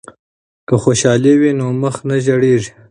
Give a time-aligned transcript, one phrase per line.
[0.67, 2.71] که خوشحالی وي نو مخ نه ژیړیږي.